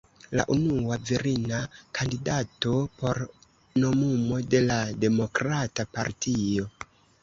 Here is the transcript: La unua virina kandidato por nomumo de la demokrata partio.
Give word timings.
La 0.37 0.43
unua 0.53 0.95
virina 1.09 1.59
kandidato 1.99 2.73
por 3.03 3.23
nomumo 3.85 4.43
de 4.57 4.67
la 4.69 4.83
demokrata 5.09 5.91
partio. 5.97 6.71